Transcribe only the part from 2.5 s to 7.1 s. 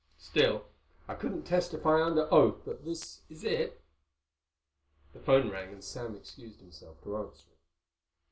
that this is it." The phone rang and Sam excused himself